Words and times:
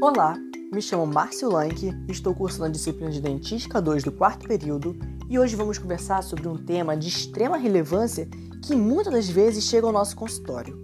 Olá, 0.00 0.36
me 0.72 0.80
chamo 0.80 1.04
Márcio 1.04 1.50
Lank, 1.50 1.92
estou 2.08 2.32
cursando 2.32 2.66
a 2.66 2.68
disciplina 2.68 3.10
de 3.10 3.20
Dentística 3.20 3.82
2 3.82 4.04
do 4.04 4.12
quarto 4.12 4.46
período 4.46 4.96
e 5.28 5.36
hoje 5.36 5.56
vamos 5.56 5.76
conversar 5.76 6.22
sobre 6.22 6.46
um 6.46 6.56
tema 6.56 6.96
de 6.96 7.08
extrema 7.08 7.56
relevância 7.56 8.28
que 8.64 8.76
muitas 8.76 9.12
das 9.12 9.28
vezes 9.28 9.64
chega 9.64 9.88
ao 9.88 9.92
nosso 9.92 10.14
consultório. 10.14 10.80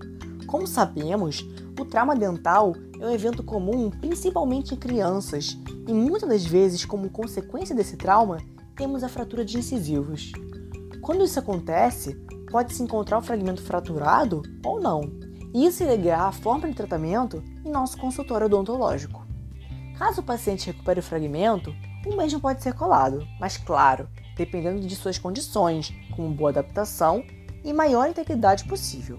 Como 0.49 0.67
sabemos, 0.67 1.47
o 1.79 1.85
trauma 1.85 2.17
dental 2.17 2.75
é 2.99 3.07
um 3.07 3.13
evento 3.13 3.45
comum 3.45 3.89
principalmente 3.89 4.75
em 4.75 4.79
crianças 4.79 5.57
e 5.87 5.93
muitas 5.93 6.29
das 6.29 6.45
vezes, 6.45 6.85
como 6.85 7.09
consequência 7.09 7.73
desse 7.73 7.97
trauma, 7.97 8.39
temos 8.75 9.05
a 9.05 9.09
fratura 9.09 9.45
de 9.45 9.57
incisivos. 9.57 10.33
Quando 11.01 11.23
isso 11.23 11.39
acontece, 11.39 12.17
pode-se 12.51 12.83
encontrar 12.83 13.19
o 13.19 13.23
fragmento 13.23 13.63
fraturado 13.63 14.43
ou 14.65 14.81
não, 14.81 15.03
isso 15.55 15.85
irá 15.85 16.25
a 16.25 16.33
forma 16.33 16.69
de 16.69 16.75
tratamento 16.75 17.43
em 17.65 17.71
nosso 17.71 17.97
consultório 17.97 18.47
odontológico. 18.47 19.25
Caso 19.97 20.21
o 20.21 20.25
paciente 20.25 20.67
recupere 20.67 20.99
o 20.99 21.03
fragmento, 21.03 21.73
o 22.05 22.17
mesmo 22.17 22.41
pode 22.41 22.63
ser 22.63 22.75
colado, 22.75 23.25
mas 23.39 23.57
claro, 23.57 24.09
dependendo 24.37 24.81
de 24.81 24.97
suas 24.97 25.17
condições, 25.17 25.95
com 26.17 26.33
boa 26.33 26.51
adaptação 26.51 27.25
e 27.63 27.73
maior 27.73 28.09
integridade 28.09 28.65
possível. 28.65 29.19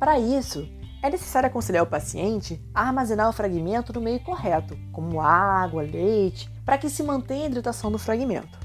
Para 0.00 0.18
isso, 0.18 0.66
é 1.02 1.10
necessário 1.10 1.48
aconselhar 1.48 1.82
o 1.82 1.86
paciente 1.86 2.60
a 2.74 2.82
armazenar 2.82 3.28
o 3.28 3.32
fragmento 3.32 3.92
no 3.92 4.00
meio 4.00 4.20
correto, 4.20 4.76
como 4.92 5.20
água, 5.20 5.82
leite, 5.82 6.50
para 6.64 6.78
que 6.78 6.88
se 6.88 7.02
mantenha 7.02 7.44
a 7.44 7.48
hidratação 7.48 7.92
do 7.92 7.98
fragmento. 7.98 8.58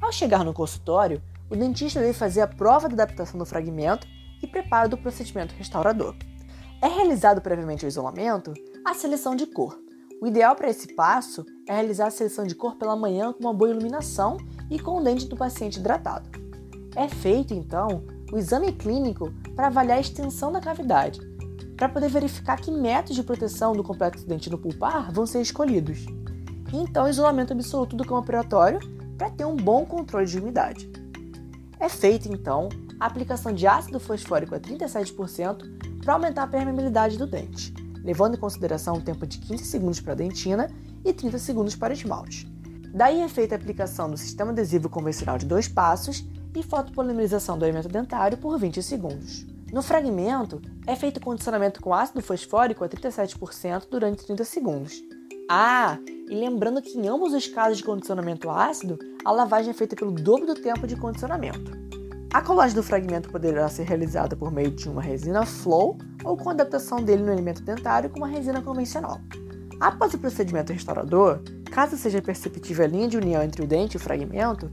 Ao 0.00 0.12
chegar 0.12 0.44
no 0.44 0.52
consultório, 0.52 1.22
o 1.48 1.56
dentista 1.56 2.00
deve 2.00 2.12
fazer 2.12 2.40
a 2.40 2.48
prova 2.48 2.88
de 2.88 2.94
adaptação 2.94 3.38
do 3.38 3.46
fragmento 3.46 4.06
e 4.42 4.46
preparo 4.46 4.88
do 4.88 4.98
procedimento 4.98 5.54
restaurador. 5.56 6.14
É 6.80 6.88
realizado 6.88 7.40
previamente 7.40 7.84
o 7.84 7.88
isolamento 7.88 8.52
a 8.84 8.94
seleção 8.94 9.34
de 9.34 9.46
cor. 9.46 9.78
O 10.20 10.26
ideal 10.26 10.54
para 10.54 10.68
esse 10.68 10.94
passo 10.94 11.44
é 11.66 11.72
realizar 11.72 12.06
a 12.06 12.10
seleção 12.10 12.46
de 12.46 12.54
cor 12.54 12.76
pela 12.76 12.96
manhã 12.96 13.32
com 13.32 13.40
uma 13.40 13.54
boa 13.54 13.70
iluminação 13.70 14.36
e 14.70 14.78
com 14.78 14.98
o 14.98 15.02
dente 15.02 15.26
do 15.26 15.36
paciente 15.36 15.78
hidratado. 15.78 16.28
É 16.94 17.08
feito 17.08 17.52
então 17.52 18.04
o 18.32 18.38
exame 18.38 18.72
clínico 18.72 19.32
para 19.54 19.66
avaliar 19.66 19.98
a 19.98 20.00
extensão 20.00 20.52
da 20.52 20.60
cavidade, 20.60 21.20
para 21.76 21.88
poder 21.88 22.08
verificar 22.08 22.60
que 22.60 22.70
métodos 22.70 23.16
de 23.16 23.22
proteção 23.22 23.72
do 23.72 23.82
complexo 23.82 24.26
dentino 24.26 24.58
pulpar 24.58 25.12
vão 25.12 25.26
ser 25.26 25.40
escolhidos. 25.40 26.06
E 26.72 26.76
então 26.76 27.08
isolamento 27.08 27.52
absoluto 27.52 27.96
do 27.96 28.04
campo 28.04 28.20
operatório 28.20 28.78
para 29.16 29.30
ter 29.30 29.44
um 29.44 29.56
bom 29.56 29.84
controle 29.84 30.26
de 30.26 30.38
umidade. 30.38 30.90
É 31.78 31.88
feita 31.88 32.28
então 32.28 32.68
aplicação 33.06 33.52
de 33.52 33.66
ácido 33.66 34.00
fosfórico 34.00 34.54
a 34.54 34.60
37% 34.60 36.02
para 36.02 36.14
aumentar 36.14 36.44
a 36.44 36.46
permeabilidade 36.46 37.16
do 37.18 37.26
dente, 37.26 37.72
levando 38.02 38.34
em 38.34 38.40
consideração 38.40 38.96
o 38.96 39.00
tempo 39.00 39.26
de 39.26 39.38
15 39.38 39.64
segundos 39.64 40.00
para 40.00 40.12
a 40.12 40.16
dentina 40.16 40.70
e 41.04 41.12
30 41.12 41.38
segundos 41.38 41.74
para 41.74 41.94
esmalte. 41.94 42.46
Daí 42.94 43.20
é 43.20 43.28
feita 43.28 43.54
a 43.54 43.58
aplicação 43.58 44.10
do 44.10 44.16
sistema 44.16 44.52
adesivo 44.52 44.88
convencional 44.88 45.36
de 45.36 45.46
dois 45.46 45.66
passos 45.66 46.24
e 46.54 46.62
fotopolimerização 46.62 47.58
do 47.58 47.64
elemento 47.64 47.88
dentário 47.88 48.38
por 48.38 48.58
20 48.58 48.82
segundos. 48.82 49.44
No 49.72 49.82
fragmento, 49.82 50.62
é 50.86 50.94
feito 50.94 51.20
condicionamento 51.20 51.80
com 51.80 51.92
ácido 51.92 52.22
fosfórico 52.22 52.84
a 52.84 52.88
37% 52.88 53.88
durante 53.90 54.24
30 54.24 54.44
segundos. 54.44 55.02
Ah, 55.50 55.98
e 56.06 56.34
lembrando 56.34 56.80
que 56.80 56.96
em 56.96 57.08
ambos 57.08 57.34
os 57.34 57.48
casos 57.48 57.78
de 57.78 57.84
condicionamento 57.84 58.48
ácido, 58.48 58.98
a 59.24 59.32
lavagem 59.32 59.70
é 59.70 59.74
feita 59.74 59.96
pelo 59.96 60.12
dobro 60.12 60.46
do 60.46 60.54
tempo 60.54 60.86
de 60.86 60.96
condicionamento. 60.96 61.72
A 62.34 62.42
colagem 62.42 62.74
do 62.74 62.82
fragmento 62.82 63.30
poderá 63.30 63.68
ser 63.68 63.84
realizada 63.84 64.34
por 64.34 64.50
meio 64.50 64.72
de 64.72 64.88
uma 64.88 65.00
resina 65.00 65.46
flow 65.46 65.96
ou 66.24 66.36
com 66.36 66.50
adaptação 66.50 67.00
dele 67.00 67.22
no 67.22 67.30
elemento 67.30 67.62
dentário 67.62 68.10
com 68.10 68.18
uma 68.18 68.26
resina 68.26 68.60
convencional. 68.60 69.20
Após 69.78 70.14
o 70.14 70.18
procedimento 70.18 70.72
restaurador, 70.72 71.38
caso 71.70 71.96
seja 71.96 72.20
perceptível 72.20 72.86
a 72.86 72.88
linha 72.88 73.06
de 73.06 73.16
união 73.16 73.40
entre 73.40 73.62
o 73.62 73.66
dente 73.68 73.94
e 73.94 73.98
o 73.98 74.00
fragmento, 74.00 74.68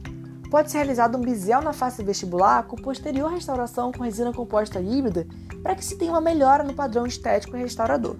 pode 0.50 0.72
ser 0.72 0.80
realizado 0.80 1.20
um 1.20 1.22
bisel 1.22 1.62
na 1.62 1.72
face 1.72 2.04
vestibular 2.04 2.64
com 2.64 2.76
posterior 2.78 3.30
restauração 3.30 3.92
com 3.92 4.04
resina 4.04 4.34
composta 4.34 4.82
híbrida 4.82 5.28
para 5.62 5.76
que 5.76 5.86
se 5.86 6.00
tenha 6.00 6.14
uma 6.14 6.20
melhora 6.20 6.64
no 6.64 6.74
padrão 6.74 7.06
estético 7.06 7.56
restaurador. 7.56 8.16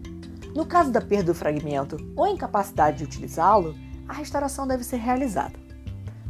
No 0.56 0.68
caso 0.68 0.92
da 0.92 1.02
perda 1.02 1.34
do 1.34 1.34
fragmento 1.34 1.98
ou 2.16 2.28
incapacidade 2.28 3.00
de 3.00 3.06
utilizá-lo, 3.06 3.74
a 4.08 4.14
restauração 4.14 4.68
deve 4.68 4.84
ser 4.84 4.98
realizada. 4.98 5.60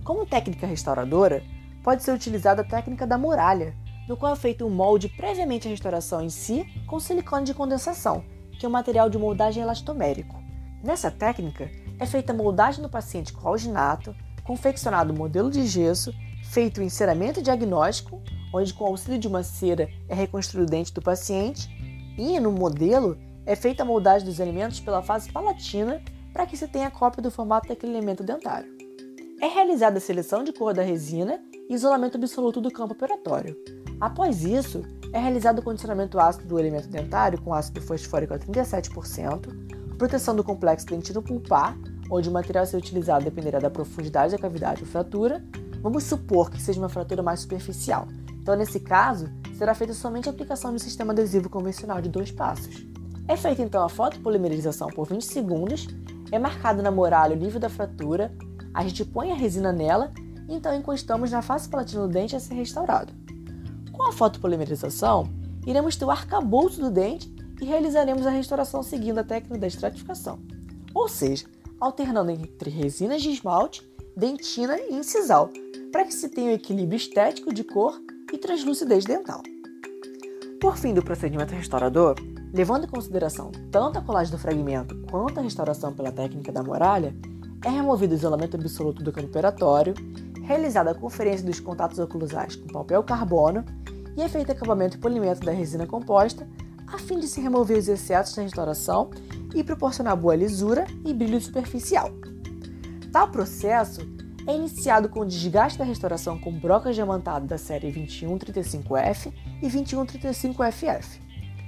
Como 0.05 0.25
técnica 0.25 0.65
restauradora, 0.65 1.43
pode 1.83 2.03
ser 2.03 2.11
utilizada 2.11 2.61
a 2.61 2.65
técnica 2.65 3.05
da 3.07 3.17
muralha, 3.17 3.75
no 4.07 4.17
qual 4.17 4.33
é 4.33 4.35
feito 4.35 4.65
um 4.65 4.69
molde 4.69 5.09
previamente 5.09 5.67
à 5.67 5.71
restauração 5.71 6.21
em 6.21 6.29
si 6.29 6.65
com 6.87 6.99
silicone 6.99 7.45
de 7.45 7.53
condensação, 7.53 8.23
que 8.59 8.65
é 8.65 8.69
um 8.69 8.71
material 8.71 9.09
de 9.09 9.17
moldagem 9.17 9.63
elastomérico. 9.63 10.41
Nessa 10.83 11.11
técnica, 11.11 11.69
é 11.99 12.05
feita 12.05 12.33
a 12.33 12.35
moldagem 12.35 12.81
do 12.81 12.89
paciente 12.89 13.31
com 13.31 13.47
alginato, 13.47 14.15
confeccionado 14.43 15.13
o 15.13 15.17
modelo 15.17 15.51
de 15.51 15.65
gesso, 15.67 16.13
feito 16.43 16.81
o 16.81 16.83
enceramento 16.83 17.41
diagnóstico, 17.41 18.21
onde 18.53 18.73
com 18.73 18.85
auxílio 18.85 19.19
de 19.19 19.27
uma 19.27 19.43
cera 19.43 19.87
é 20.09 20.15
reconstruído 20.15 20.67
o 20.67 20.71
dente 20.71 20.93
do 20.93 21.01
paciente, 21.01 21.69
e 22.17 22.39
no 22.39 22.51
modelo 22.51 23.17
é 23.45 23.55
feita 23.55 23.83
a 23.83 23.85
moldagem 23.85 24.27
dos 24.27 24.39
elementos 24.39 24.79
pela 24.79 25.01
fase 25.01 25.31
palatina 25.31 26.01
para 26.33 26.45
que 26.45 26.57
se 26.57 26.67
tenha 26.67 26.91
cópia 26.91 27.21
do 27.21 27.31
formato 27.31 27.67
daquele 27.67 27.93
elemento 27.93 28.23
dentário. 28.23 28.80
É 29.41 29.47
realizada 29.47 29.97
a 29.97 30.01
seleção 30.01 30.43
de 30.43 30.53
cor 30.53 30.71
da 30.71 30.83
resina 30.83 31.41
e 31.67 31.73
isolamento 31.73 32.15
absoluto 32.15 32.61
do 32.61 32.69
campo 32.69 32.93
operatório. 32.93 33.57
Após 33.99 34.43
isso, 34.43 34.83
é 35.11 35.17
realizado 35.17 35.57
o 35.57 35.63
condicionamento 35.63 36.19
ácido 36.19 36.45
do 36.45 36.59
elemento 36.59 36.87
dentário 36.87 37.41
com 37.41 37.51
ácido 37.51 37.81
fosfórico 37.81 38.35
a 38.35 38.39
37%, 38.39 39.97
proteção 39.97 40.35
do 40.35 40.43
complexo 40.43 40.85
dentino 40.85 41.23
pulpar, 41.23 41.75
onde 42.11 42.29
o 42.29 42.31
material 42.31 42.65
a 42.65 42.67
ser 42.67 42.77
utilizado 42.77 43.25
dependerá 43.25 43.57
da 43.57 43.71
profundidade 43.71 44.33
da 44.33 44.37
cavidade 44.37 44.83
ou 44.83 44.87
fratura. 44.87 45.43
Vamos 45.81 46.03
supor 46.03 46.51
que 46.51 46.61
seja 46.61 46.79
uma 46.79 46.89
fratura 46.89 47.23
mais 47.23 47.39
superficial. 47.39 48.07
Então, 48.39 48.55
nesse 48.55 48.79
caso, 48.79 49.27
será 49.57 49.73
feita 49.73 49.95
somente 49.95 50.29
a 50.29 50.31
aplicação 50.31 50.71
de 50.71 50.83
sistema 50.83 51.13
adesivo 51.13 51.49
convencional 51.49 51.99
de 51.99 52.09
dois 52.09 52.29
passos. 52.29 52.85
É 53.27 53.35
feita 53.35 53.63
então 53.63 53.83
a 53.83 53.89
fotopolimerização 53.89 54.89
por 54.89 55.07
20 55.07 55.25
segundos, 55.25 55.87
é 56.31 56.37
marcado 56.37 56.83
na 56.83 56.91
muralha 56.91 57.35
o 57.35 57.39
nível 57.39 57.59
da 57.59 57.69
fratura, 57.69 58.31
a 58.73 58.83
gente 58.83 59.05
põe 59.05 59.31
a 59.31 59.35
resina 59.35 59.71
nela 59.71 60.11
então 60.53 60.75
encostamos 60.75 61.31
na 61.31 61.41
face 61.41 61.69
palatina 61.69 62.01
do 62.01 62.13
dente 62.13 62.35
a 62.35 62.39
ser 62.39 62.55
restaurado. 62.55 63.13
Com 63.91 64.03
a 64.03 64.11
fotopolimerização, 64.11 65.29
iremos 65.65 65.95
ter 65.95 66.05
o 66.05 66.11
arcabouço 66.11 66.81
do 66.81 66.91
dente 66.91 67.33
e 67.61 67.65
realizaremos 67.65 68.25
a 68.25 68.31
restauração 68.31 68.83
seguindo 68.83 69.19
a 69.19 69.23
técnica 69.23 69.59
da 69.59 69.67
estratificação, 69.67 70.39
ou 70.93 71.07
seja, 71.07 71.45
alternando 71.79 72.31
entre 72.31 72.69
resinas 72.69 73.21
de 73.21 73.29
esmalte, 73.29 73.87
dentina 74.15 74.77
e 74.79 74.93
incisal, 74.93 75.49
para 75.91 76.05
que 76.05 76.13
se 76.13 76.29
tenha 76.29 76.51
o 76.51 76.55
equilíbrio 76.55 76.97
estético 76.97 77.53
de 77.53 77.63
cor 77.63 78.01
e 78.33 78.37
translucidez 78.37 79.05
dental. 79.05 79.41
Por 80.59 80.77
fim 80.77 80.93
do 80.93 81.03
procedimento 81.03 81.53
restaurador, 81.53 82.15
levando 82.53 82.85
em 82.85 82.89
consideração 82.89 83.51
tanto 83.71 83.99
a 83.99 84.01
colagem 84.01 84.31
do 84.31 84.39
fragmento 84.39 84.95
quanto 85.09 85.39
a 85.39 85.43
restauração 85.43 85.93
pela 85.93 86.11
técnica 86.11 86.51
da 86.51 86.61
muralha, 86.61 87.15
é 87.63 87.69
removido 87.69 88.13
o 88.13 88.17
isolamento 88.17 88.57
absoluto 88.57 89.03
do 89.03 89.11
campo 89.11 89.27
operatório 89.27 89.93
realizada 90.43 90.91
a 90.91 90.95
conferência 90.95 91.45
dos 91.45 91.59
contatos 91.59 91.99
oclusais 91.99 92.55
com 92.55 92.67
papel 92.67 93.03
carbono 93.03 93.63
e 94.17 94.21
é 94.21 94.27
feito 94.27 94.51
acabamento 94.51 94.97
e 94.97 94.99
polimento 94.99 95.45
da 95.45 95.51
resina 95.51 95.85
composta 95.85 96.47
a 96.87 96.97
fim 96.97 97.19
de 97.19 97.27
se 97.27 97.39
remover 97.39 97.77
os 97.77 97.87
excessos 97.87 98.35
da 98.35 98.41
restauração 98.41 99.11
e 99.55 99.63
proporcionar 99.63 100.15
boa 100.17 100.35
lisura 100.35 100.85
e 101.05 101.13
brilho 101.13 101.39
superficial. 101.39 102.11
Tal 103.11 103.29
processo 103.29 104.01
é 104.47 104.55
iniciado 104.55 105.07
com 105.07 105.21
o 105.21 105.25
desgaste 105.25 105.77
da 105.77 105.85
restauração 105.85 106.37
com 106.37 106.51
brocas 106.51 106.95
diamantadas 106.95 107.47
da 107.47 107.57
série 107.57 107.91
2135F 107.91 109.31
e 109.61 109.67
2135FF, 109.67 111.19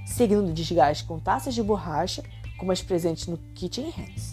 seguindo 0.05 0.49
o 0.49 0.53
desgaste 0.53 1.05
com 1.05 1.19
taças 1.19 1.53
de 1.53 1.63
borracha, 1.63 2.23
como 2.57 2.71
as 2.71 2.81
presentes 2.81 3.27
no 3.27 3.37
Kitchen 3.53 3.89
Hands. 3.91 4.32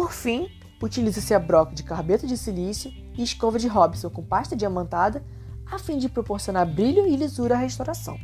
Por 0.00 0.14
fim, 0.14 0.48
utiliza-se 0.82 1.34
a 1.34 1.38
broca 1.38 1.74
de 1.74 1.82
carbeto 1.82 2.26
de 2.26 2.34
silício 2.34 2.90
e 3.18 3.22
escova 3.22 3.58
de 3.58 3.68
Robson 3.68 4.08
com 4.08 4.24
pasta 4.24 4.56
diamantada 4.56 5.22
a 5.70 5.78
fim 5.78 5.98
de 5.98 6.08
proporcionar 6.08 6.66
brilho 6.66 7.06
e 7.06 7.14
lisura 7.16 7.54
à 7.54 7.58
restauração. 7.58 8.16